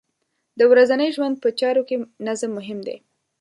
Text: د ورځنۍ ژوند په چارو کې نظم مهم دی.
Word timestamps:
د 0.59 0.61
ورځنۍ 0.71 1.09
ژوند 1.15 1.35
په 1.43 1.49
چارو 1.59 1.81
کې 1.87 1.95
نظم 2.27 2.51
مهم 2.57 2.79
دی. 2.87 2.97